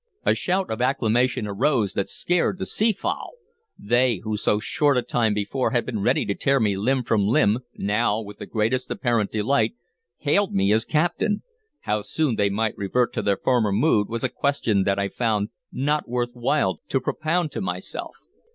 A 0.25 0.33
shout 0.33 0.71
of 0.71 0.81
acclamation 0.81 1.45
arose 1.45 1.93
that 1.93 2.09
scared 2.09 2.57
the 2.57 2.65
sea 2.65 2.91
fowl. 2.91 3.33
They 3.77 4.17
who 4.23 4.35
so 4.35 4.57
short 4.57 4.97
a 4.97 5.03
time 5.03 5.35
before 5.35 5.69
had 5.69 5.85
been 5.85 5.99
ready 6.01 6.25
to 6.25 6.33
tear 6.33 6.59
me 6.59 6.75
limb 6.75 7.03
from 7.03 7.27
limb 7.27 7.59
now 7.75 8.19
with 8.19 8.39
the 8.39 8.47
greatest 8.47 8.89
apparent 8.89 9.29
delight 9.31 9.75
hailed 10.17 10.55
me 10.55 10.73
as 10.73 10.85
captain. 10.85 11.43
How 11.81 12.01
soon 12.01 12.35
they 12.35 12.49
might 12.49 12.75
revert 12.77 13.13
to 13.13 13.21
their 13.21 13.37
former 13.37 13.71
mood 13.71 14.09
was 14.09 14.23
a 14.23 14.29
question 14.29 14.85
that 14.85 14.97
I 14.97 15.07
found 15.07 15.49
not 15.71 16.09
worth 16.09 16.31
while 16.33 16.79
to 16.87 16.99
propound 16.99 17.51
to 17.51 17.61
myself. 17.61 18.15